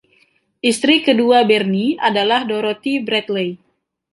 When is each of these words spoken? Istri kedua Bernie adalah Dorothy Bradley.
Istri 0.69 0.95
kedua 1.07 1.39
Bernie 1.49 1.91
adalah 2.09 2.41
Dorothy 2.51 2.93
Bradley. 3.07 3.49